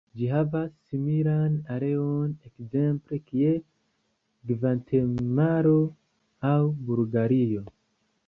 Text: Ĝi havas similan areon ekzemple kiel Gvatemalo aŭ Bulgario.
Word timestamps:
Ĝi 0.19 0.27
havas 0.29 0.69
similan 0.91 1.57
areon 1.73 2.31
ekzemple 2.47 3.19
kiel 3.27 3.59
Gvatemalo 4.53 5.77
aŭ 6.53 6.57
Bulgario. 6.89 7.63